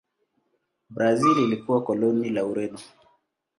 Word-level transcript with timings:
Brazil 0.89 1.37
ilikuwa 1.39 1.83
koloni 1.83 2.29
la 2.29 2.45
Ureno. 2.45 2.79